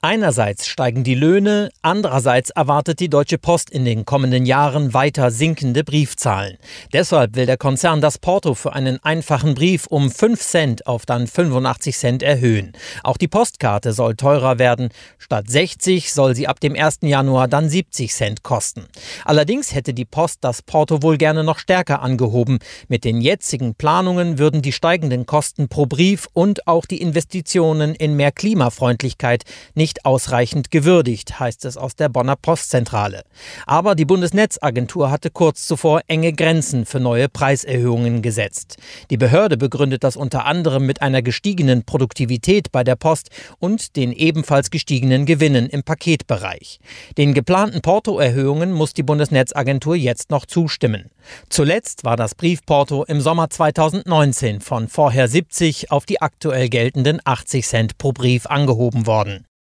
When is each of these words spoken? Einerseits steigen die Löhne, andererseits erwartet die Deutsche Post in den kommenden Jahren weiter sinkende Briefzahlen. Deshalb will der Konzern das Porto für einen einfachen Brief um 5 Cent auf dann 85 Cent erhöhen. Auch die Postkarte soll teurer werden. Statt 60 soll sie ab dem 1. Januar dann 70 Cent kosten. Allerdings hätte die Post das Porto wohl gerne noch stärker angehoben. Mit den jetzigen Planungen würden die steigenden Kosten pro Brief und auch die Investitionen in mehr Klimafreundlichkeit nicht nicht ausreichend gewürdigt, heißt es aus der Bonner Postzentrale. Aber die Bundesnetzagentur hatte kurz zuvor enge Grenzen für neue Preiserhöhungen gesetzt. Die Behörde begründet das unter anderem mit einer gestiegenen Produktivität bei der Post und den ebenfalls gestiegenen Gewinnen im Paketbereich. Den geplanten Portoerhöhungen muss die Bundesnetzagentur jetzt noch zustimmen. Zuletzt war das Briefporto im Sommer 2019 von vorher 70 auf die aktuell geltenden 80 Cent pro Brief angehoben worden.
Einerseits 0.00 0.68
steigen 0.68 1.02
die 1.02 1.16
Löhne, 1.16 1.70
andererseits 1.82 2.50
erwartet 2.50 3.00
die 3.00 3.10
Deutsche 3.10 3.36
Post 3.36 3.68
in 3.68 3.84
den 3.84 4.04
kommenden 4.04 4.46
Jahren 4.46 4.94
weiter 4.94 5.32
sinkende 5.32 5.82
Briefzahlen. 5.82 6.56
Deshalb 6.92 7.34
will 7.34 7.46
der 7.46 7.56
Konzern 7.56 8.00
das 8.00 8.16
Porto 8.16 8.54
für 8.54 8.74
einen 8.74 9.02
einfachen 9.02 9.56
Brief 9.56 9.88
um 9.88 10.08
5 10.08 10.40
Cent 10.40 10.86
auf 10.86 11.04
dann 11.04 11.26
85 11.26 11.96
Cent 11.96 12.22
erhöhen. 12.22 12.74
Auch 13.02 13.16
die 13.16 13.26
Postkarte 13.26 13.92
soll 13.92 14.14
teurer 14.14 14.60
werden. 14.60 14.90
Statt 15.18 15.50
60 15.50 16.12
soll 16.12 16.36
sie 16.36 16.46
ab 16.46 16.60
dem 16.60 16.76
1. 16.76 16.98
Januar 17.02 17.48
dann 17.48 17.68
70 17.68 18.12
Cent 18.14 18.44
kosten. 18.44 18.86
Allerdings 19.24 19.74
hätte 19.74 19.94
die 19.94 20.04
Post 20.04 20.38
das 20.42 20.62
Porto 20.62 21.02
wohl 21.02 21.18
gerne 21.18 21.42
noch 21.42 21.58
stärker 21.58 22.02
angehoben. 22.02 22.60
Mit 22.86 23.02
den 23.02 23.20
jetzigen 23.20 23.74
Planungen 23.74 24.38
würden 24.38 24.62
die 24.62 24.70
steigenden 24.70 25.26
Kosten 25.26 25.68
pro 25.68 25.86
Brief 25.86 26.28
und 26.34 26.68
auch 26.68 26.86
die 26.86 27.00
Investitionen 27.00 27.96
in 27.96 28.14
mehr 28.14 28.30
Klimafreundlichkeit 28.30 29.42
nicht 29.74 29.87
nicht 29.88 30.04
ausreichend 30.04 30.70
gewürdigt, 30.70 31.40
heißt 31.40 31.64
es 31.64 31.78
aus 31.78 31.96
der 31.96 32.10
Bonner 32.10 32.36
Postzentrale. 32.36 33.22
Aber 33.64 33.94
die 33.94 34.04
Bundesnetzagentur 34.04 35.10
hatte 35.10 35.30
kurz 35.30 35.66
zuvor 35.66 36.02
enge 36.08 36.34
Grenzen 36.34 36.84
für 36.84 37.00
neue 37.00 37.30
Preiserhöhungen 37.30 38.20
gesetzt. 38.20 38.76
Die 39.08 39.16
Behörde 39.16 39.56
begründet 39.56 40.04
das 40.04 40.14
unter 40.14 40.44
anderem 40.44 40.84
mit 40.84 41.00
einer 41.00 41.22
gestiegenen 41.22 41.84
Produktivität 41.84 42.70
bei 42.70 42.84
der 42.84 42.96
Post 42.96 43.30
und 43.60 43.96
den 43.96 44.12
ebenfalls 44.12 44.70
gestiegenen 44.70 45.24
Gewinnen 45.24 45.70
im 45.70 45.82
Paketbereich. 45.82 46.80
Den 47.16 47.32
geplanten 47.32 47.80
Portoerhöhungen 47.80 48.72
muss 48.72 48.92
die 48.92 49.02
Bundesnetzagentur 49.02 49.94
jetzt 49.94 50.30
noch 50.30 50.44
zustimmen. 50.44 51.10
Zuletzt 51.48 52.04
war 52.04 52.16
das 52.16 52.34
Briefporto 52.34 53.04
im 53.04 53.22
Sommer 53.22 53.48
2019 53.48 54.60
von 54.60 54.88
vorher 54.88 55.28
70 55.28 55.90
auf 55.90 56.04
die 56.04 56.20
aktuell 56.20 56.68
geltenden 56.68 57.20
80 57.24 57.66
Cent 57.66 57.96
pro 57.96 58.12
Brief 58.12 58.44
angehoben 58.44 59.06
worden. 59.06 59.47